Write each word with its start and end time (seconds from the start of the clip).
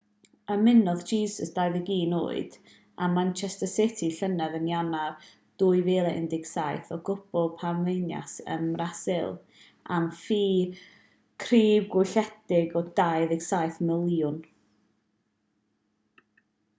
ymunodd 0.53 1.01
jesus 1.09 1.49
21 1.57 2.13
oed 2.19 2.55
â 3.05 3.09
manchester 3.17 3.67
city 3.73 4.07
llynedd 4.19 4.55
yn 4.61 4.65
ionawr 4.71 5.27
2017 5.65 6.89
o 6.97 6.97
glwb 7.11 7.53
palmeiras 7.61 8.33
ym 8.57 8.65
mrasil 8.71 9.31
am 9.99 10.09
ffi 10.25 10.41
crybwylledig 11.47 12.77
o 12.83 12.87
£27 13.03 13.81
miliwn 13.93 14.41